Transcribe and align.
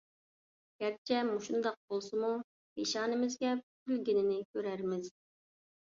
گەرچە 0.83 1.19
مۇشۇنداق 1.27 1.77
بولسىمۇ، 1.93 2.31
پېشانىمىزگە 2.79 3.55
پۈتۈلگىنىنى 3.61 4.41
كۆرەرمىز. 4.57 5.07